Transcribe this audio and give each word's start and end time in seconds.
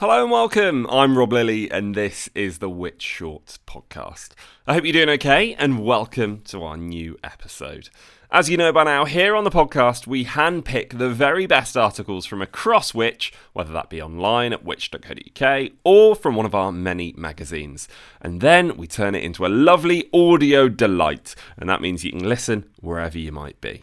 Hello 0.00 0.22
and 0.22 0.30
welcome. 0.30 0.86
I'm 0.88 1.18
Rob 1.18 1.32
Lilly, 1.32 1.68
and 1.68 1.92
this 1.92 2.30
is 2.32 2.58
the 2.58 2.70
Which 2.70 3.02
Shorts 3.02 3.58
podcast. 3.66 4.28
I 4.64 4.74
hope 4.74 4.84
you're 4.84 4.92
doing 4.92 5.08
okay, 5.08 5.54
and 5.54 5.84
welcome 5.84 6.40
to 6.42 6.62
our 6.62 6.76
new 6.76 7.18
episode. 7.24 7.90
As 8.30 8.48
you 8.48 8.56
know 8.56 8.72
by 8.72 8.84
now, 8.84 9.06
here 9.06 9.34
on 9.34 9.42
the 9.42 9.50
podcast, 9.50 10.06
we 10.06 10.24
handpick 10.24 10.98
the 10.98 11.10
very 11.10 11.48
best 11.48 11.76
articles 11.76 12.26
from 12.26 12.40
across 12.40 12.94
Which, 12.94 13.32
whether 13.54 13.72
that 13.72 13.90
be 13.90 14.00
online 14.00 14.52
at 14.52 14.64
which.co.uk 14.64 15.70
or 15.82 16.14
from 16.14 16.36
one 16.36 16.46
of 16.46 16.54
our 16.54 16.70
many 16.70 17.12
magazines. 17.16 17.88
And 18.20 18.40
then 18.40 18.76
we 18.76 18.86
turn 18.86 19.16
it 19.16 19.24
into 19.24 19.44
a 19.44 19.48
lovely 19.48 20.08
audio 20.14 20.68
delight, 20.68 21.34
and 21.56 21.68
that 21.68 21.80
means 21.80 22.04
you 22.04 22.12
can 22.12 22.28
listen 22.28 22.70
wherever 22.78 23.18
you 23.18 23.32
might 23.32 23.60
be. 23.60 23.82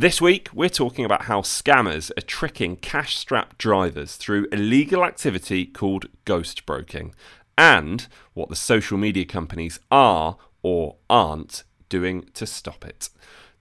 This 0.00 0.20
week, 0.20 0.48
we're 0.54 0.68
talking 0.68 1.04
about 1.04 1.22
how 1.22 1.40
scammers 1.40 2.12
are 2.16 2.20
tricking 2.20 2.76
cash 2.76 3.16
strapped 3.16 3.58
drivers 3.58 4.14
through 4.14 4.46
illegal 4.52 5.04
activity 5.04 5.66
called 5.66 6.06
ghost 6.24 6.64
broking, 6.64 7.16
and 7.56 8.06
what 8.32 8.48
the 8.48 8.54
social 8.54 8.96
media 8.96 9.24
companies 9.24 9.80
are 9.90 10.36
or 10.62 10.98
aren't 11.10 11.64
doing 11.88 12.30
to 12.34 12.46
stop 12.46 12.84
it. 12.84 13.08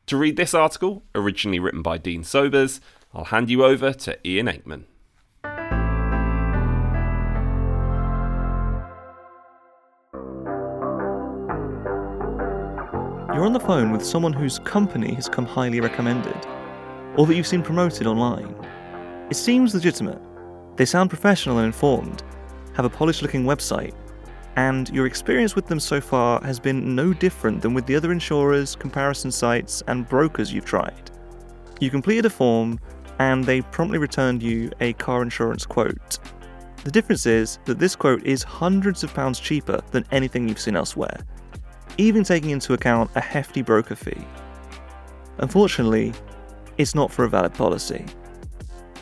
To 0.05 0.15
read 0.15 0.37
this 0.37 0.53
article, 0.53 1.01
originally 1.15 1.57
written 1.57 1.81
by 1.81 1.97
Dean 1.97 2.23
Sobers, 2.23 2.81
I'll 3.15 3.23
hand 3.23 3.49
you 3.49 3.65
over 3.65 3.91
to 3.91 4.19
Ian 4.23 4.45
Aikman. 4.45 4.83
On 13.47 13.53
the 13.53 13.59
phone 13.61 13.91
with 13.91 14.05
someone 14.05 14.33
whose 14.33 14.59
company 14.59 15.13
has 15.13 15.29
come 15.29 15.45
highly 15.45 15.79
recommended, 15.79 16.35
or 17.15 17.25
that 17.25 17.33
you've 17.33 17.47
seen 17.47 17.63
promoted 17.63 18.05
online. 18.05 18.53
It 19.29 19.37
seems 19.37 19.73
legitimate. 19.73 20.19
They 20.75 20.83
sound 20.83 21.09
professional 21.09 21.59
and 21.59 21.67
informed, 21.67 22.23
have 22.75 22.83
a 22.83 22.89
polished 22.89 23.21
looking 23.21 23.45
website, 23.45 23.93
and 24.57 24.89
your 24.89 25.05
experience 25.05 25.55
with 25.55 25.65
them 25.65 25.79
so 25.79 26.01
far 26.01 26.41
has 26.41 26.59
been 26.59 26.93
no 26.93 27.13
different 27.13 27.61
than 27.61 27.73
with 27.73 27.85
the 27.85 27.95
other 27.95 28.11
insurers, 28.11 28.75
comparison 28.75 29.31
sites, 29.31 29.81
and 29.87 30.09
brokers 30.09 30.51
you've 30.51 30.65
tried. 30.65 31.09
You 31.79 31.89
completed 31.89 32.25
a 32.25 32.29
form, 32.29 32.77
and 33.19 33.45
they 33.45 33.61
promptly 33.61 33.97
returned 33.97 34.43
you 34.43 34.69
a 34.81 34.91
car 34.91 35.21
insurance 35.21 35.65
quote. 35.65 36.19
The 36.83 36.91
difference 36.91 37.25
is 37.25 37.59
that 37.63 37.79
this 37.79 37.95
quote 37.95 38.25
is 38.25 38.43
hundreds 38.43 39.05
of 39.05 39.13
pounds 39.13 39.39
cheaper 39.39 39.79
than 39.91 40.03
anything 40.11 40.49
you've 40.49 40.59
seen 40.59 40.75
elsewhere 40.75 41.21
even 41.97 42.23
taking 42.23 42.51
into 42.51 42.73
account 42.73 43.09
a 43.15 43.21
hefty 43.21 43.61
broker 43.61 43.95
fee. 43.95 44.25
Unfortunately, 45.39 46.13
it's 46.77 46.95
not 46.95 47.11
for 47.11 47.25
a 47.25 47.29
valid 47.29 47.53
policy. 47.53 48.05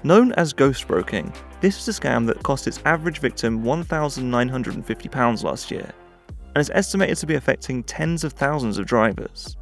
Known 0.03 0.33
as 0.33 0.53
ghost 0.53 0.87
broking, 0.87 1.33
this 1.61 1.79
is 1.79 1.97
a 1.97 1.99
scam 1.99 2.27
that 2.27 2.43
cost 2.43 2.67
its 2.67 2.81
average 2.85 3.19
victim 3.19 3.63
£1,950 3.63 5.43
last 5.43 5.71
year, 5.71 5.91
and 6.27 6.61
is 6.61 6.69
estimated 6.73 7.17
to 7.17 7.25
be 7.25 7.35
affecting 7.35 7.83
tens 7.83 8.23
of 8.23 8.33
thousands 8.33 8.77
of 8.77 8.85
drivers. 8.85 9.57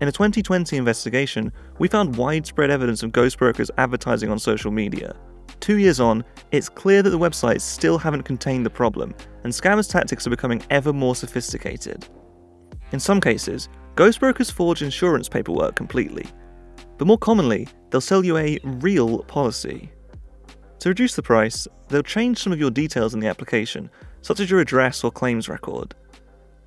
In 0.00 0.08
a 0.08 0.12
2020 0.12 0.76
investigation, 0.76 1.52
we 1.78 1.88
found 1.88 2.16
widespread 2.16 2.70
evidence 2.70 3.02
of 3.02 3.12
ghost 3.12 3.38
brokers 3.38 3.70
advertising 3.78 4.30
on 4.30 4.38
social 4.38 4.70
media. 4.70 5.14
Two 5.60 5.78
years 5.78 6.00
on, 6.00 6.24
it's 6.50 6.68
clear 6.68 7.02
that 7.02 7.10
the 7.10 7.18
websites 7.18 7.62
still 7.62 7.96
haven't 7.96 8.24
contained 8.24 8.66
the 8.66 8.70
problem, 8.70 9.14
and 9.44 9.52
scammers' 9.52 9.88
tactics 9.88 10.26
are 10.26 10.30
becoming 10.30 10.62
ever 10.68 10.92
more 10.92 11.14
sophisticated. 11.14 12.08
In 12.94 13.00
some 13.00 13.20
cases, 13.20 13.68
ghost 13.96 14.20
brokers 14.20 14.52
forge 14.52 14.80
insurance 14.80 15.28
paperwork 15.28 15.74
completely, 15.74 16.28
but 16.96 17.08
more 17.08 17.18
commonly, 17.18 17.66
they'll 17.90 18.00
sell 18.00 18.24
you 18.24 18.36
a 18.36 18.60
real 18.62 19.24
policy. 19.24 19.90
To 20.78 20.90
reduce 20.90 21.16
the 21.16 21.22
price, 21.22 21.66
they'll 21.88 22.04
change 22.04 22.38
some 22.38 22.52
of 22.52 22.60
your 22.60 22.70
details 22.70 23.12
in 23.12 23.18
the 23.18 23.26
application, 23.26 23.90
such 24.22 24.38
as 24.38 24.48
your 24.48 24.60
address 24.60 25.02
or 25.02 25.10
claims 25.10 25.48
record. 25.48 25.96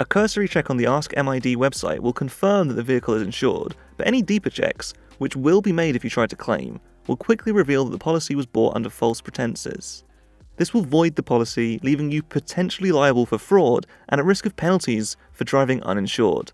A 0.01 0.05
cursory 0.05 0.49
check 0.49 0.69
on 0.69 0.75
the 0.75 0.85
Ask 0.85 1.15
MID 1.15 1.55
website 1.55 1.99
will 1.99 2.11
confirm 2.11 2.67
that 2.67 2.73
the 2.73 2.83
vehicle 2.83 3.13
is 3.13 3.21
insured, 3.21 3.77
but 3.95 4.05
any 4.05 4.21
deeper 4.21 4.49
checks, 4.49 4.93
which 5.19 5.37
will 5.37 5.61
be 5.61 5.71
made 5.71 5.95
if 5.95 6.03
you 6.03 6.09
try 6.09 6.27
to 6.27 6.35
claim, 6.35 6.81
will 7.07 7.15
quickly 7.15 7.53
reveal 7.53 7.85
that 7.85 7.91
the 7.91 7.97
policy 7.97 8.35
was 8.35 8.45
bought 8.45 8.75
under 8.75 8.89
false 8.89 9.21
pretenses. 9.21 10.03
This 10.57 10.73
will 10.73 10.81
void 10.81 11.15
the 11.15 11.23
policy, 11.23 11.79
leaving 11.83 12.11
you 12.11 12.21
potentially 12.21 12.91
liable 12.91 13.25
for 13.25 13.37
fraud 13.37 13.85
and 14.09 14.19
at 14.19 14.25
risk 14.25 14.45
of 14.45 14.55
penalties 14.55 15.15
for 15.31 15.43
driving 15.43 15.81
uninsured. 15.83 16.51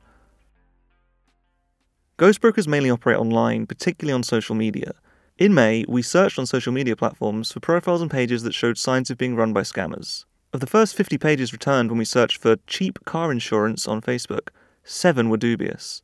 Ghost 2.18 2.42
brokers 2.42 2.68
mainly 2.68 2.92
operate 2.92 3.18
online, 3.18 3.66
particularly 3.66 4.14
on 4.14 4.24
social 4.24 4.56
media. 4.56 4.94
In 5.38 5.54
May, 5.54 5.84
we 5.88 6.02
searched 6.04 6.38
on 6.38 6.46
social 6.46 6.72
media 6.72 6.96
platforms 6.96 7.52
for 7.52 7.60
profiles 7.60 8.02
and 8.02 8.12
pages 8.12 8.44
that 8.44 8.54
showed 8.54 8.78
signs 8.78 9.10
of 9.10 9.18
being 9.18 9.36
run 9.36 9.52
by 9.52 9.62
scammers. 9.62 10.26
Of 10.54 10.60
the 10.60 10.68
first 10.68 10.96
50 10.96 11.18
pages 11.18 11.52
returned 11.52 11.90
when 11.90 11.98
we 11.98 12.06
searched 12.06 12.38
for 12.38 12.58
cheap 12.68 13.04
car 13.06 13.32
insurance 13.32 13.88
on 13.88 14.02
Facebook, 14.02 14.50
seven 14.84 15.30
were 15.30 15.38
dubious. 15.38 16.04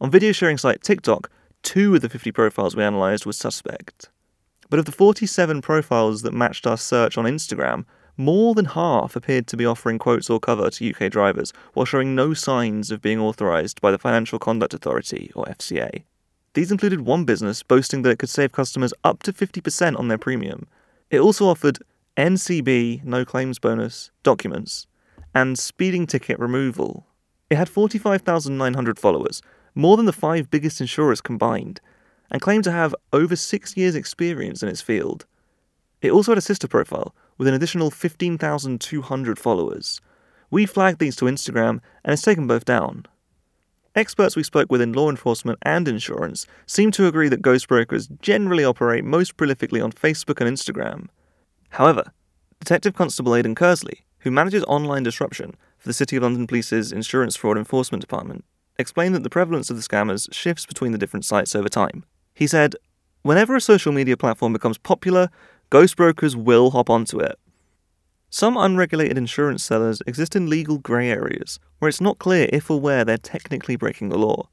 On 0.00 0.10
video 0.10 0.32
sharing 0.32 0.56
site 0.56 0.82
TikTok, 0.82 1.28
two 1.62 1.94
of 1.94 2.00
the 2.00 2.08
50 2.08 2.32
profiles 2.32 2.74
we 2.74 2.82
analysed 2.82 3.26
were 3.26 3.34
suspect. 3.34 4.08
But 4.72 4.78
of 4.78 4.86
the 4.86 4.92
47 4.92 5.60
profiles 5.60 6.22
that 6.22 6.32
matched 6.32 6.66
our 6.66 6.78
search 6.78 7.18
on 7.18 7.26
Instagram, 7.26 7.84
more 8.16 8.54
than 8.54 8.64
half 8.64 9.14
appeared 9.14 9.46
to 9.48 9.56
be 9.58 9.66
offering 9.66 9.98
quotes 9.98 10.30
or 10.30 10.40
cover 10.40 10.70
to 10.70 10.94
UK 10.94 11.12
drivers 11.12 11.52
while 11.74 11.84
showing 11.84 12.14
no 12.14 12.32
signs 12.32 12.90
of 12.90 13.02
being 13.02 13.20
authorised 13.20 13.82
by 13.82 13.90
the 13.90 13.98
Financial 13.98 14.38
Conduct 14.38 14.72
Authority, 14.72 15.30
or 15.34 15.44
FCA. 15.44 16.04
These 16.54 16.72
included 16.72 17.02
one 17.02 17.26
business 17.26 17.62
boasting 17.62 18.00
that 18.00 18.12
it 18.12 18.18
could 18.18 18.30
save 18.30 18.52
customers 18.52 18.94
up 19.04 19.22
to 19.24 19.32
50% 19.34 19.98
on 19.98 20.08
their 20.08 20.16
premium. 20.16 20.66
It 21.10 21.20
also 21.20 21.48
offered 21.48 21.80
NCB, 22.16 23.04
no 23.04 23.26
claims 23.26 23.58
bonus, 23.58 24.10
documents, 24.22 24.86
and 25.34 25.58
speeding 25.58 26.06
ticket 26.06 26.38
removal. 26.38 27.04
It 27.50 27.56
had 27.56 27.68
45,900 27.68 28.98
followers, 28.98 29.42
more 29.74 29.98
than 29.98 30.06
the 30.06 30.14
five 30.14 30.50
biggest 30.50 30.80
insurers 30.80 31.20
combined, 31.20 31.82
and 32.32 32.42
claimed 32.42 32.64
to 32.64 32.72
have 32.72 32.96
over 33.12 33.36
six 33.36 33.76
years' 33.76 33.94
experience 33.94 34.62
in 34.62 34.68
its 34.68 34.80
field. 34.80 35.26
It 36.00 36.10
also 36.10 36.32
had 36.32 36.38
a 36.38 36.42
sister 36.42 36.66
profile 36.66 37.14
with 37.38 37.46
an 37.46 37.54
additional 37.54 37.90
15,200 37.90 39.38
followers. 39.38 40.00
We 40.50 40.66
flagged 40.66 40.98
these 40.98 41.14
to 41.16 41.26
Instagram 41.26 41.80
and 42.04 42.12
it's 42.12 42.22
taken 42.22 42.48
both 42.48 42.64
down. 42.64 43.06
Experts 43.94 44.34
we 44.34 44.42
spoke 44.42 44.72
with 44.72 44.80
in 44.80 44.94
law 44.94 45.10
enforcement 45.10 45.58
and 45.62 45.86
insurance 45.86 46.46
seem 46.66 46.90
to 46.92 47.06
agree 47.06 47.28
that 47.28 47.42
ghost 47.42 47.68
brokers 47.68 48.08
generally 48.22 48.64
operate 48.64 49.04
most 49.04 49.36
prolifically 49.36 49.84
on 49.84 49.92
Facebook 49.92 50.40
and 50.40 50.50
Instagram. 50.50 51.08
However, 51.70 52.12
Detective 52.58 52.94
Constable 52.94 53.36
Aidan 53.36 53.54
Kersley, 53.54 54.00
who 54.20 54.30
manages 54.30 54.64
online 54.64 55.02
disruption 55.02 55.56
for 55.76 55.88
the 55.88 55.94
City 55.94 56.16
of 56.16 56.22
London 56.22 56.46
Police's 56.46 56.90
Insurance 56.90 57.36
Fraud 57.36 57.58
Enforcement 57.58 58.00
Department, 58.00 58.44
explained 58.78 59.14
that 59.14 59.24
the 59.24 59.30
prevalence 59.30 59.68
of 59.68 59.76
the 59.76 59.82
scammers 59.82 60.32
shifts 60.32 60.64
between 60.64 60.92
the 60.92 60.98
different 60.98 61.24
sites 61.24 61.54
over 61.54 61.68
time. 61.68 62.04
He 62.34 62.46
said, 62.46 62.76
Whenever 63.22 63.54
a 63.54 63.60
social 63.60 63.92
media 63.92 64.16
platform 64.16 64.52
becomes 64.52 64.78
popular, 64.78 65.28
ghost 65.70 65.96
brokers 65.96 66.36
will 66.36 66.70
hop 66.70 66.90
onto 66.90 67.20
it. 67.20 67.38
Some 68.30 68.56
unregulated 68.56 69.18
insurance 69.18 69.62
sellers 69.62 70.02
exist 70.06 70.34
in 70.34 70.48
legal 70.48 70.78
grey 70.78 71.10
areas 71.10 71.60
where 71.78 71.88
it's 71.88 72.00
not 72.00 72.18
clear 72.18 72.48
if 72.52 72.70
or 72.70 72.80
where 72.80 73.04
they're 73.04 73.18
technically 73.18 73.76
breaking 73.76 74.08
the 74.08 74.18
law. 74.18 74.48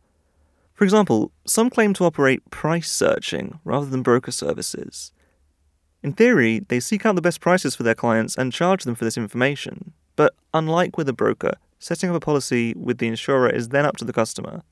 For 0.73 0.83
example, 0.83 1.31
some 1.45 1.69
claim 1.69 1.93
to 1.95 2.05
operate 2.05 2.49
price 2.51 2.91
searching 2.91 3.59
rather 3.63 3.85
than 3.85 4.03
broker 4.03 4.31
services. 4.31 5.11
In 6.03 6.13
theory, 6.13 6.59
they 6.67 6.79
seek 6.79 7.05
out 7.05 7.15
the 7.15 7.21
best 7.21 7.41
prices 7.41 7.75
for 7.75 7.83
their 7.83 7.95
clients 7.95 8.37
and 8.37 8.53
charge 8.53 8.83
them 8.83 8.95
for 8.95 9.05
this 9.05 9.17
information. 9.17 9.93
But 10.15 10.35
unlike 10.53 10.97
with 10.97 11.09
a 11.09 11.13
broker, 11.13 11.53
setting 11.79 12.09
up 12.09 12.15
a 12.15 12.19
policy 12.19 12.73
with 12.75 12.97
the 12.99 13.07
insurer 13.07 13.49
is 13.49 13.69
then 13.69 13.85
up 13.85 13.97
to 13.97 14.05
the 14.05 14.13
customer. 14.13 14.63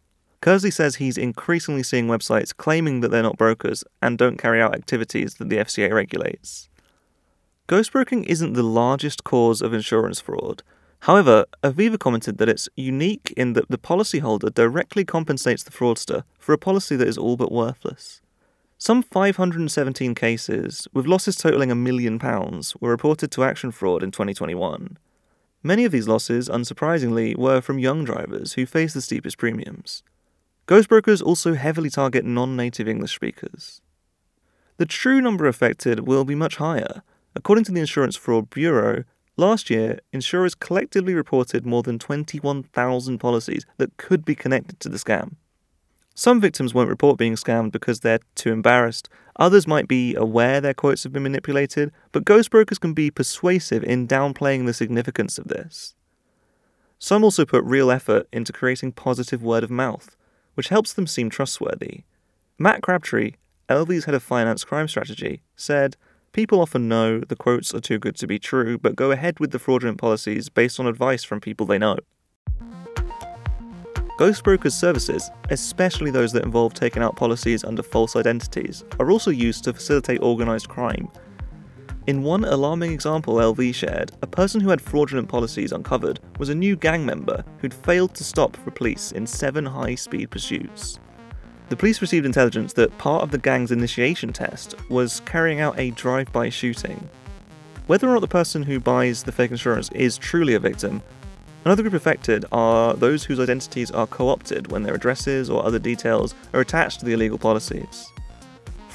Kersley 0.42 0.72
says 0.72 0.96
he's 0.96 1.18
increasingly 1.18 1.84
seeing 1.84 2.08
websites 2.08 2.56
claiming 2.56 3.02
that 3.02 3.10
they're 3.10 3.24
not 3.24 3.38
brokers 3.38 3.84
and 4.02 4.18
don't 4.18 4.38
carry 4.38 4.62
out 4.62 4.76
activities 4.76 5.36
that 5.36 5.50
the 5.50 5.58
FCA 5.58 5.92
regulates. 5.92 6.70
Ghostbroking 7.68 8.26
isn't 8.28 8.54
the 8.54 8.64
largest 8.64 9.24
cause 9.24 9.62
of 9.62 9.74
insurance 9.74 10.22
fraud. 10.22 10.64
However, 11.02 11.46
Aviva 11.64 12.00
commented 12.00 12.38
that 12.38 12.50
it's 12.50 12.70
unique 12.76 13.34
in 13.36 13.54
that 13.54 13.70
the 13.70 13.78
policyholder 13.78 14.54
directly 14.54 15.04
compensates 15.04 15.64
the 15.64 15.72
fraudster 15.72 16.24
for 16.40 16.54
a 16.54 16.58
policy 16.58 16.96
that 16.96 17.08
is 17.08 17.18
all 17.18 17.36
but 17.36 17.52
worthless. 17.52 18.22
Some 18.78 19.02
517 19.02 20.16
cases, 20.16 20.88
with 20.94 21.08
losses 21.08 21.36
totaling 21.36 21.72
a 21.72 21.76
million 21.76 22.20
pounds, 22.20 22.76
were 22.80 22.92
reported 22.92 23.32
to 23.32 23.44
Action 23.44 23.72
Fraud 23.72 24.04
in 24.04 24.12
2021. 24.12 24.98
Many 25.64 25.84
of 25.84 25.92
these 25.92 26.08
losses, 26.08 26.48
unsurprisingly, 26.48 27.36
were 27.36 27.60
from 27.60 27.80
young 27.80 28.06
drivers 28.06 28.54
who 28.54 28.66
face 28.66 28.94
the 28.94 29.02
steepest 29.02 29.38
premiums. 29.38 30.04
Ghost 30.68 30.90
brokers 30.90 31.22
also 31.22 31.54
heavily 31.54 31.90
target 31.90 32.26
non 32.26 32.58
native 32.58 32.90
English 32.90 33.16
speakers. 33.16 33.82
The 34.76 34.86
true 34.86 35.22
number 35.22 35.48
affected 35.48 36.06
will 36.06 36.26
be 36.26 36.36
much 36.36 36.58
higher. 36.58 37.04
According 37.34 37.64
to 37.66 37.72
the 37.72 37.80
Insurance 37.80 38.18
Fraud 38.18 38.50
Bureau, 38.50 39.06
last 39.38 39.70
year, 39.70 40.00
insurers 40.12 40.56
collectively 40.56 41.14
reported 41.14 41.66
more 41.66 41.84
than 41.84 41.98
21,000 41.98 43.18
policies 43.18 43.66
that 43.78 43.96
could 43.96 44.26
be 44.26 44.36
connected 44.36 44.78
to 44.82 44.90
the 44.90 44.98
scam. 44.98 45.36
Some 46.14 46.42
victims 46.42 46.74
won't 46.74 46.90
report 46.90 47.18
being 47.18 47.36
scammed 47.36 47.72
because 47.72 48.02
they're 48.02 48.20
too 48.36 48.52
embarrassed. 48.52 49.08
Others 49.38 49.68
might 49.68 49.88
be 49.88 50.16
aware 50.16 50.60
their 50.60 50.74
quotes 50.74 51.04
have 51.04 51.14
been 51.14 51.24
manipulated, 51.24 51.94
but 52.12 52.26
ghost 52.26 52.52
brokers 52.52 52.80
can 52.80 52.94
be 52.94 53.10
persuasive 53.10 53.86
in 53.86 54.06
downplaying 54.06 54.66
the 54.66 54.74
significance 54.74 55.38
of 55.38 55.48
this. 55.48 55.96
Some 57.00 57.24
also 57.24 57.46
put 57.46 57.64
real 57.64 57.90
effort 57.90 58.28
into 58.34 58.52
creating 58.52 58.92
positive 58.94 59.42
word 59.42 59.64
of 59.64 59.72
mouth, 59.72 60.17
which 60.58 60.70
helps 60.70 60.92
them 60.92 61.06
seem 61.06 61.30
trustworthy. 61.30 62.02
Matt 62.58 62.82
Crabtree, 62.82 63.34
LV's 63.70 64.06
head 64.06 64.16
of 64.16 64.24
finance 64.24 64.64
crime 64.64 64.88
strategy, 64.88 65.44
said, 65.56 65.96
People 66.32 66.60
often 66.60 66.88
know 66.88 67.20
the 67.20 67.36
quotes 67.36 67.76
are 67.76 67.80
too 67.80 68.00
good 68.00 68.16
to 68.16 68.26
be 68.26 68.40
true, 68.40 68.80
but 68.80 68.96
go 68.96 69.12
ahead 69.12 69.40
with 69.40 69.52
the 69.52 69.60
fraudulent 69.60 70.00
policies 70.00 70.50
based 70.50 70.80
on 70.80 70.88
advice 70.88 71.24
from 71.24 71.40
people 71.40 71.68
they 71.68 71.78
know. 71.78 71.98
Ghost 74.18 74.44
brokers' 74.44 74.74
services, 74.74 75.30
especially 75.52 76.10
those 76.10 76.32
that 76.32 76.44
involve 76.44 76.74
taking 76.74 77.04
out 77.04 77.16
policies 77.16 77.64
under 77.64 77.84
false 77.84 78.16
identities, 78.16 78.84
are 79.00 79.12
also 79.12 79.30
used 79.30 79.64
to 79.66 79.74
facilitate 79.74 80.22
organised 80.22 80.70
crime. 80.70 81.08
In 82.08 82.24
one 82.24 82.46
alarming 82.46 82.94
example 82.94 83.36
LV 83.36 83.76
shared, 83.76 84.12
a 84.22 84.28
person 84.28 84.62
who 84.62 84.70
had 84.70 84.82
fraudulent 84.82 85.28
policies 85.28 85.74
uncovered 85.74 86.20
was 86.40 86.50
a 86.50 86.56
new 86.56 86.76
gang 86.76 87.06
member 87.06 87.44
who'd 87.60 87.74
failed 87.74 88.16
to 88.16 88.24
stop 88.24 88.56
for 88.56 88.72
police 88.72 89.12
in 89.12 89.28
seven 89.28 89.66
high 89.66 89.96
speed 89.96 90.32
pursuits. 90.32 91.00
The 91.68 91.76
police 91.76 92.02
received 92.02 92.26
intelligence 92.26 92.74
that 92.74 92.98
part 92.98 93.24
of 93.24 93.32
the 93.32 93.38
gang's 93.38 93.74
initiation 93.74 94.32
test 94.32 94.74
was 94.90 95.20
carrying 95.26 95.60
out 95.60 95.78
a 95.78 95.92
drive 95.92 96.32
by 96.32 96.48
shooting. 96.48 97.10
Whether 97.88 98.08
or 98.08 98.14
not 98.14 98.22
the 98.22 98.28
person 98.28 98.64
who 98.64 98.80
buys 98.80 99.24
the 99.24 99.32
fake 99.34 99.52
insurance 99.52 99.90
is 99.92 100.18
truly 100.18 100.54
a 100.54 100.60
victim 100.60 101.04
Another 101.68 101.84
group 101.84 101.96
affected 101.96 102.46
are 102.54 102.94
those 102.94 103.26
whose 103.26 103.42
identities 103.42 103.92
are 103.92 104.08
co 104.08 104.30
opted 104.30 104.72
when 104.72 104.84
their 104.84 104.96
addresses 104.96 105.50
or 105.50 105.66
other 105.66 105.80
details 105.80 106.34
are 106.54 106.62
attached 106.62 107.02
to 107.02 107.06
the 107.06 107.12
illegal 107.12 107.38
policies. 107.38 108.08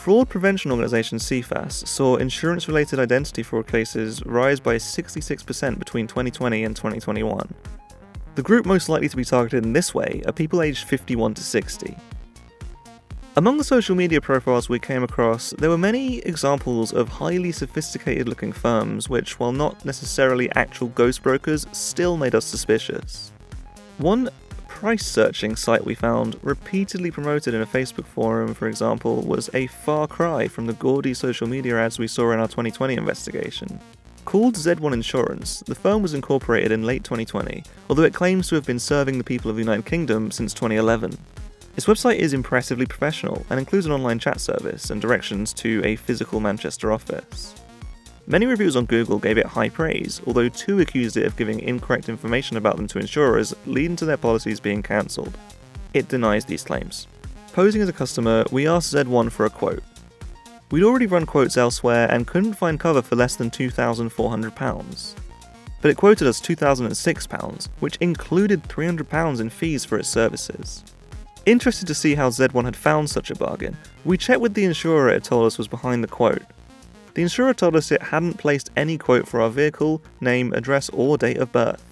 Fraud 0.03 0.29
prevention 0.29 0.73
organisation 0.73 1.17
Cifas 1.17 1.87
saw 1.87 2.17
insurance 2.17 2.67
related 2.67 2.99
identity 2.99 3.45
fraud 3.45 3.69
cases 3.69 4.21
rise 4.27 4.59
by 4.59 4.75
66% 4.75 5.79
between 5.79 6.09
2020 6.09 6.65
and 6.65 6.75
2021. 6.75 7.55
The 8.35 8.43
group 8.43 8.67
most 8.67 8.89
likely 8.89 9.09
to 9.09 9.17
be 9.17 9.25
targeted 9.25 9.65
in 9.65 9.75
this 9.75 9.95
way 9.95 10.21
are 10.27 10.33
people 10.33 10.61
aged 10.61 10.89
51 10.89 11.35
to 11.35 11.45
60. 11.45 11.97
Among 13.37 13.59
the 13.59 13.63
social 13.63 13.95
media 13.95 14.21
profiles 14.21 14.69
we 14.69 14.81
came 14.81 15.05
across, 15.05 15.51
there 15.51 15.71
were 15.71 15.79
many 15.79 16.19
examples 16.23 16.93
of 16.93 17.09
highly 17.09 17.53
sophisticated 17.53 18.29
looking 18.29 18.51
firms 18.51 19.09
which, 19.09 19.39
while 19.39 19.53
not 19.53 19.85
necessarily 19.85 20.51
actual 20.57 20.89
ghost 20.89 21.23
brokers, 21.23 21.65
still 21.71 22.17
made 22.17 22.35
us 22.35 22.45
suspicious. 22.45 23.31
One 23.99 24.31
price 24.83 25.07
searching 25.07 25.55
site 25.55 25.85
we 25.85 25.95
found, 25.95 26.37
repeatedly 26.43 27.09
promoted 27.09 27.55
in 27.55 27.63
a 27.63 27.67
Facebook 27.67 28.05
forum, 28.05 28.53
for 28.53 28.67
example, 28.67 29.23
was 29.23 29.49
a 29.55 29.69
far 29.69 30.09
cry 30.09 30.49
from 30.49 30.67
the 30.67 30.73
gaudy 30.73 31.15
social 31.15 31.47
media 31.47 31.79
ads 31.79 32.01
we 32.01 32.09
saw 32.09 32.33
in 32.33 32.41
our 32.41 32.49
2020 32.49 32.95
investigation. 32.95 33.79
Called 34.25 34.57
Z1 34.57 34.93
Insurance, 34.93 35.61
the 35.61 35.77
firm 35.77 36.03
was 36.03 36.15
incorporated 36.15 36.73
in 36.73 36.83
late 36.83 37.05
2020, 37.05 37.63
although 37.89 38.03
it 38.03 38.13
claims 38.13 38.49
to 38.49 38.57
have 38.57 38.67
been 38.67 38.81
serving 38.81 39.19
the 39.19 39.23
people 39.23 39.49
of 39.49 39.57
the 39.57 39.63
United 39.63 39.87
Kingdom 39.87 40.33
since 40.33 40.53
2011. 40.53 41.17
Its 41.77 41.87
website 41.87 42.17
is 42.17 42.35
impressively 42.35 42.85
professional 42.85 43.47
and 43.51 43.61
includes 43.61 43.87
an 43.87 43.93
online 43.93 44.19
chat 44.19 44.41
service 44.41 44.91
and 44.91 45.01
directions 45.01 45.53
to 45.53 45.81
a 45.85 45.95
physical 45.95 46.41
Manchester 46.41 46.91
office. 46.91 47.55
Many 48.27 48.47
reviews 48.47 48.77
on 48.77 48.85
Google 48.85 49.19
gave 49.19 49.37
it 49.37 49.47
high 49.47 49.69
praise, 49.69 50.23
although 50.27 50.49
two 50.49 50.79
accused 50.79 51.17
it 51.17 51.27
of 51.27 51.37
giving 51.37 51.59
incorrect 51.59 52.09
information 52.09 52.57
about 52.57 52.77
them 52.77 52.87
to 52.89 53.01
insurers, 53.01 53.55
leading 53.67 53.97
to 53.97 54.05
their 54.05 54.17
policies 54.17 54.61
being 54.61 54.81
cancelled. 54.81 55.37
It 55.93 56.07
denies 56.09 56.45
these 56.45 56.63
claims. 56.63 57.09
Posing 57.53 57.83
as 57.83 57.89
a 57.89 57.93
customer, 57.93 58.45
we 58.53 58.69
asked 58.69 58.95
Z1 58.95 59.33
for 59.33 59.45
a 59.45 59.51
quote. 59.51 59.83
We'd 60.71 60.85
already 60.85 61.07
run 61.07 61.27
quotes 61.27 61.57
elsewhere 61.57 62.09
and 62.11 62.27
couldn't 62.27 62.55
find 62.55 62.79
cover 62.79 63.03
for 63.03 63.17
less 63.17 63.35
than 63.35 63.51
£2,400. 63.51 65.15
But 65.83 65.91
it 65.91 65.97
quoted 65.97 66.29
us 66.29 66.41
£2,006, 66.41 67.69
which 67.81 67.97
included 67.97 68.63
£300 68.63 69.41
in 69.41 69.51
fees 69.51 69.85
for 69.85 69.99
its 69.99 70.09
services. 70.09 70.85
Interested 71.45 71.89
to 71.89 71.95
see 71.95 72.15
how 72.15 72.31
Z1 72.31 72.65
had 72.65 72.77
found 72.77 73.11
such 73.11 73.33
a 73.33 73.35
bargain, 73.35 73.77
we 74.05 74.17
checked 74.17 74.41
with 74.41 74.55
the 74.55 74.65
insurer 74.65 75.09
it 75.09 75.25
told 75.25 75.45
us 75.45 75.59
was 75.59 75.67
behind 75.67 76.05
the 76.05 76.09
quote. 76.09 76.43
The 77.15 77.23
insurer 77.23 77.55
told 77.55 77.77
us 77.77 77.93
it 77.93 78.03
hadn't 78.03 78.39
placed 78.39 78.71
any 78.77 78.97
quote 78.97 79.29
for 79.29 79.41
our 79.41 79.51
vehicle, 79.51 80.03
name, 80.21 80.53
address, 80.55 80.89
or 80.91 81.19
date 81.19 81.39
of 81.39 81.53
birth. 81.53 81.85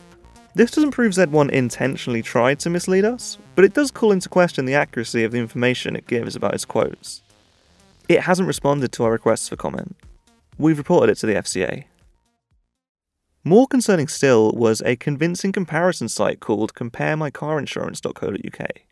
This 0.55 0.71
doesn't 0.71 0.93
prove 0.93 1.13
Z1 1.13 1.51
intentionally 1.51 2.23
tried 2.23 2.59
to 2.61 2.71
mislead 2.71 3.05
us, 3.05 3.39
but 3.55 3.65
it 3.65 3.75
does 3.75 3.91
call 3.91 4.13
into 4.13 4.29
question 4.29 4.65
the 4.65 4.75
accuracy 4.75 5.23
of 5.25 5.33
the 5.33 5.39
information 5.39 5.95
it 5.95 6.07
gives 6.07 6.35
about 6.35 6.55
its 6.55 6.65
quotes. 6.65 7.23
It 8.09 8.23
hasn't 8.23 8.49
responded 8.49 8.93
to 8.93 9.05
our 9.05 9.13
requests 9.13 9.49
for 9.49 9.57
comment. 9.57 9.97
We've 10.59 10.79
reported 10.79 11.13
it 11.13 11.19
to 11.19 11.27
the 11.27 11.35
FCA. 11.35 11.85
More 13.45 13.67
concerning 13.67 14.09
still 14.09 14.53
was 14.53 14.83
a 14.83 14.97
convincing 14.97 15.53
comparison 15.53 16.09
site 16.09 16.41
called 16.41 16.75
comparemycarinsurance.co.uk. 16.75 18.90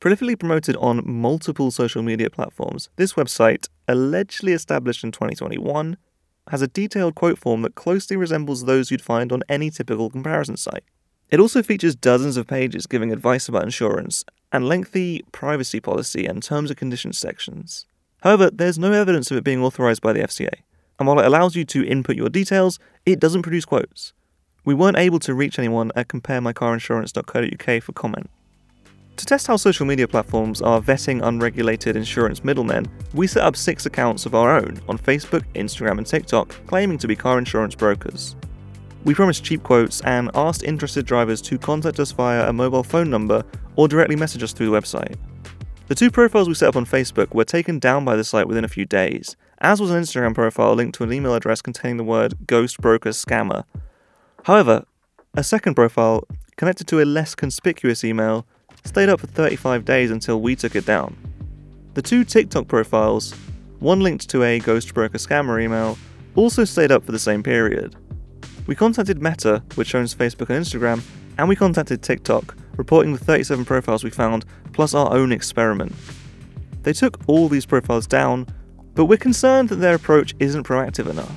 Prolifically 0.00 0.38
promoted 0.38 0.76
on 0.76 1.02
multiple 1.04 1.70
social 1.70 2.02
media 2.02 2.30
platforms, 2.30 2.88
this 2.96 3.12
website, 3.12 3.68
allegedly 3.86 4.54
established 4.54 5.04
in 5.04 5.12
2021, 5.12 5.98
has 6.48 6.62
a 6.62 6.68
detailed 6.68 7.14
quote 7.14 7.38
form 7.38 7.60
that 7.62 7.74
closely 7.74 8.16
resembles 8.16 8.64
those 8.64 8.90
you'd 8.90 9.02
find 9.02 9.30
on 9.30 9.42
any 9.46 9.70
typical 9.70 10.08
comparison 10.08 10.56
site. 10.56 10.84
It 11.28 11.38
also 11.38 11.62
features 11.62 11.94
dozens 11.94 12.38
of 12.38 12.46
pages 12.46 12.86
giving 12.86 13.12
advice 13.12 13.46
about 13.46 13.64
insurance 13.64 14.24
and 14.50 14.66
lengthy 14.66 15.22
privacy 15.32 15.80
policy 15.80 16.24
and 16.24 16.42
terms 16.42 16.70
and 16.70 16.78
conditions 16.78 17.18
sections. 17.18 17.84
However, 18.22 18.50
there's 18.50 18.78
no 18.78 18.92
evidence 18.92 19.30
of 19.30 19.36
it 19.36 19.44
being 19.44 19.62
authorized 19.62 20.00
by 20.00 20.14
the 20.14 20.20
FCA, 20.20 20.62
and 20.98 21.06
while 21.06 21.20
it 21.20 21.26
allows 21.26 21.56
you 21.56 21.66
to 21.66 21.86
input 21.86 22.16
your 22.16 22.30
details, 22.30 22.78
it 23.04 23.20
doesn't 23.20 23.42
produce 23.42 23.66
quotes. 23.66 24.14
We 24.64 24.72
weren't 24.72 24.98
able 24.98 25.18
to 25.20 25.34
reach 25.34 25.58
anyone 25.58 25.92
at 25.94 26.08
comparemycarinsurance.co.uk 26.08 27.82
for 27.82 27.92
comment. 27.92 28.30
To 29.20 29.26
test 29.26 29.48
how 29.48 29.58
social 29.58 29.84
media 29.84 30.08
platforms 30.08 30.62
are 30.62 30.80
vetting 30.80 31.22
unregulated 31.22 31.94
insurance 31.94 32.42
middlemen, 32.42 32.86
we 33.12 33.26
set 33.26 33.42
up 33.42 33.54
six 33.54 33.84
accounts 33.84 34.24
of 34.24 34.34
our 34.34 34.56
own 34.56 34.80
on 34.88 34.96
Facebook, 34.96 35.44
Instagram, 35.54 35.98
and 35.98 36.06
TikTok, 36.06 36.48
claiming 36.66 36.96
to 36.96 37.06
be 37.06 37.14
car 37.14 37.36
insurance 37.36 37.74
brokers. 37.74 38.34
We 39.04 39.12
promised 39.12 39.44
cheap 39.44 39.62
quotes 39.62 40.00
and 40.00 40.30
asked 40.34 40.62
interested 40.62 41.04
drivers 41.04 41.42
to 41.42 41.58
contact 41.58 42.00
us 42.00 42.12
via 42.12 42.48
a 42.48 42.52
mobile 42.54 42.82
phone 42.82 43.10
number 43.10 43.44
or 43.76 43.88
directly 43.88 44.16
message 44.16 44.42
us 44.42 44.54
through 44.54 44.70
the 44.70 44.80
website. 44.80 45.16
The 45.88 45.94
two 45.94 46.10
profiles 46.10 46.48
we 46.48 46.54
set 46.54 46.70
up 46.70 46.76
on 46.76 46.86
Facebook 46.86 47.34
were 47.34 47.44
taken 47.44 47.78
down 47.78 48.06
by 48.06 48.16
the 48.16 48.24
site 48.24 48.48
within 48.48 48.64
a 48.64 48.68
few 48.68 48.86
days, 48.86 49.36
as 49.58 49.82
was 49.82 49.90
an 49.90 50.00
Instagram 50.00 50.34
profile 50.34 50.72
linked 50.72 50.94
to 50.94 51.04
an 51.04 51.12
email 51.12 51.34
address 51.34 51.60
containing 51.60 51.98
the 51.98 52.04
word 52.04 52.46
Ghost 52.46 52.78
Broker 52.78 53.10
Scammer. 53.10 53.64
However, 54.44 54.86
a 55.34 55.44
second 55.44 55.74
profile, 55.74 56.26
connected 56.56 56.86
to 56.88 57.02
a 57.02 57.04
less 57.04 57.34
conspicuous 57.34 58.02
email, 58.02 58.46
stayed 58.84 59.08
up 59.08 59.20
for 59.20 59.26
35 59.26 59.84
days 59.84 60.10
until 60.10 60.40
we 60.40 60.56
took 60.56 60.76
it 60.76 60.86
down. 60.86 61.16
The 61.94 62.02
two 62.02 62.24
TikTok 62.24 62.68
profiles, 62.68 63.34
one 63.80 64.00
linked 64.00 64.28
to 64.30 64.42
a 64.42 64.60
Ghost 64.60 64.94
Broker 64.94 65.18
scammer 65.18 65.62
email, 65.62 65.98
also 66.36 66.64
stayed 66.64 66.92
up 66.92 67.04
for 67.04 67.12
the 67.12 67.18
same 67.18 67.42
period. 67.42 67.96
We 68.66 68.74
contacted 68.74 69.22
Meta, 69.22 69.62
which 69.74 69.94
owns 69.94 70.14
Facebook 70.14 70.50
and 70.50 70.64
Instagram, 70.64 71.02
and 71.38 71.48
we 71.48 71.56
contacted 71.56 72.02
TikTok, 72.02 72.56
reporting 72.76 73.12
the 73.12 73.18
37 73.18 73.64
profiles 73.64 74.04
we 74.04 74.10
found, 74.10 74.44
plus 74.72 74.94
our 74.94 75.12
own 75.12 75.32
experiment. 75.32 75.92
They 76.82 76.92
took 76.92 77.18
all 77.26 77.48
these 77.48 77.66
profiles 77.66 78.06
down, 78.06 78.46
but 78.94 79.06
we're 79.06 79.18
concerned 79.18 79.68
that 79.70 79.76
their 79.76 79.94
approach 79.94 80.34
isn't 80.38 80.66
proactive 80.66 81.08
enough. 81.08 81.36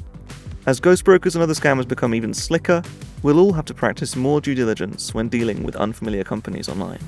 As 0.67 0.81
ghost 0.81 1.05
brokers 1.05 1.37
and 1.37 1.43
other 1.45 1.55
scammers 1.55 1.87
become 1.87 2.17
even 2.17 2.35
slicker, 2.35 2.83
we'll 3.23 3.39
all 3.39 3.53
have 3.53 3.67
to 3.67 3.75
practice 3.75 4.17
more 4.17 4.41
due 4.41 4.57
diligence 4.57 5.15
when 5.15 5.29
dealing 5.29 5.63
with 5.63 5.77
unfamiliar 5.77 6.25
companies 6.25 6.69
online. 6.69 6.99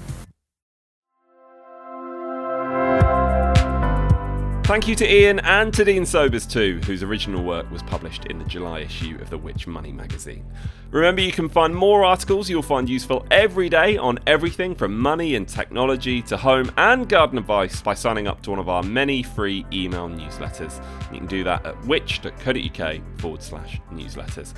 Thank 4.70 4.86
you 4.86 4.94
to 4.94 5.12
Ian 5.12 5.40
and 5.40 5.74
to 5.74 5.84
Dean 5.84 6.06
Sobers 6.06 6.46
too, 6.46 6.80
whose 6.86 7.02
original 7.02 7.42
work 7.42 7.68
was 7.72 7.82
published 7.82 8.26
in 8.26 8.38
the 8.38 8.44
July 8.44 8.78
issue 8.78 9.18
of 9.20 9.28
the 9.28 9.36
Which 9.36 9.66
Money 9.66 9.90
magazine. 9.90 10.46
Remember, 10.92 11.22
you 11.22 11.32
can 11.32 11.48
find 11.48 11.74
more 11.74 12.04
articles 12.04 12.48
you'll 12.48 12.62
find 12.62 12.88
useful 12.88 13.26
every 13.32 13.68
day 13.68 13.96
on 13.96 14.20
everything 14.28 14.76
from 14.76 14.96
money 14.96 15.34
and 15.34 15.48
technology 15.48 16.22
to 16.22 16.36
home 16.36 16.70
and 16.76 17.08
garden 17.08 17.36
advice 17.36 17.82
by 17.82 17.94
signing 17.94 18.28
up 18.28 18.42
to 18.42 18.50
one 18.50 18.60
of 18.60 18.68
our 18.68 18.84
many 18.84 19.24
free 19.24 19.66
email 19.72 20.08
newsletters. 20.08 20.80
You 21.12 21.18
can 21.18 21.26
do 21.26 21.42
that 21.42 21.66
at 21.66 21.86
which.co.uk 21.86 23.18
forward 23.18 23.42
slash 23.42 23.80
newsletters. 23.92 24.54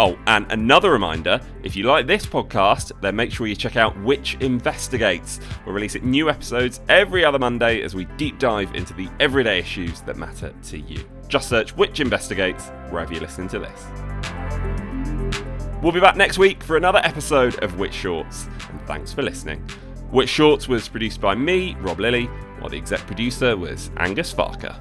Oh, 0.00 0.16
and 0.28 0.50
another 0.52 0.92
reminder 0.92 1.40
if 1.64 1.74
you 1.74 1.82
like 1.82 2.06
this 2.06 2.24
podcast, 2.24 2.92
then 3.00 3.16
make 3.16 3.32
sure 3.32 3.48
you 3.48 3.56
check 3.56 3.74
out 3.74 4.00
Which 4.04 4.36
Investigates. 4.36 5.40
We're 5.66 5.72
releasing 5.72 6.08
new 6.08 6.30
episodes 6.30 6.80
every 6.88 7.24
other 7.24 7.38
Monday 7.40 7.82
as 7.82 7.96
we 7.96 8.04
deep 8.16 8.38
dive 8.38 8.72
into 8.76 8.94
the 8.94 9.08
everyday 9.18 9.58
issues 9.58 10.00
that 10.02 10.16
matter 10.16 10.54
to 10.68 10.78
you. 10.78 11.04
Just 11.26 11.48
search 11.48 11.76
Which 11.76 11.98
Investigates 11.98 12.68
wherever 12.90 13.12
you're 13.12 13.22
listening 13.22 13.48
to 13.48 13.58
this. 13.58 13.86
We'll 15.82 15.90
be 15.90 16.00
back 16.00 16.14
next 16.14 16.38
week 16.38 16.62
for 16.62 16.76
another 16.76 17.00
episode 17.02 17.60
of 17.64 17.80
Which 17.80 17.94
Shorts, 17.94 18.48
and 18.70 18.80
thanks 18.86 19.12
for 19.12 19.22
listening. 19.22 19.60
Which 20.12 20.28
Shorts 20.28 20.68
was 20.68 20.88
produced 20.88 21.20
by 21.20 21.34
me, 21.34 21.76
Rob 21.80 21.98
Lilly, 21.98 22.26
while 22.60 22.70
the 22.70 22.76
exec 22.76 23.00
producer 23.00 23.56
was 23.56 23.90
Angus 23.96 24.32
Farquhar. 24.32 24.80